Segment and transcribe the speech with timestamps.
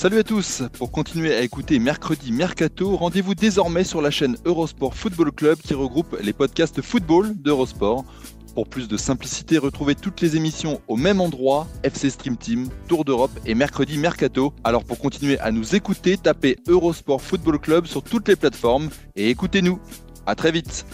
[0.00, 4.94] Salut à tous Pour continuer à écouter Mercredi Mercato, rendez-vous désormais sur la chaîne Eurosport
[4.94, 8.06] Football Club qui regroupe les podcasts football d'Eurosport.
[8.54, 13.04] Pour plus de simplicité, retrouvez toutes les émissions au même endroit, FC Stream Team, Tour
[13.04, 14.54] d'Europe et Mercredi Mercato.
[14.64, 19.28] Alors pour continuer à nous écouter, tapez Eurosport Football Club sur toutes les plateformes et
[19.28, 19.78] écoutez-nous.
[20.24, 20.86] À très vite